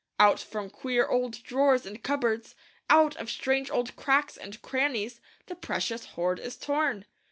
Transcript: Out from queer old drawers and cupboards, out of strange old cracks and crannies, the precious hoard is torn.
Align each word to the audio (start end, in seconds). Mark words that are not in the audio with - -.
Out 0.19 0.39
from 0.39 0.71
queer 0.71 1.05
old 1.05 1.43
drawers 1.43 1.85
and 1.85 2.01
cupboards, 2.01 2.55
out 2.89 3.15
of 3.17 3.29
strange 3.29 3.69
old 3.69 3.95
cracks 3.95 4.35
and 4.35 4.59
crannies, 4.63 5.21
the 5.45 5.53
precious 5.53 6.05
hoard 6.17 6.39
is 6.39 6.57
torn. 6.57 7.05